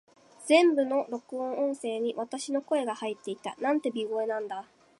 [0.47, 3.55] 全部の収録音声に、私の声が入っていた。
[3.61, 4.65] なんて美声なんだ。